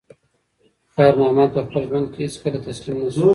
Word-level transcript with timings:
خیر 0.93 1.13
محمد 1.19 1.49
په 1.55 1.61
خپل 1.65 1.81
ژوند 1.89 2.07
کې 2.13 2.19
هیڅکله 2.25 2.59
تسلیم 2.67 2.97
نه 3.05 3.09
شو. 3.15 3.27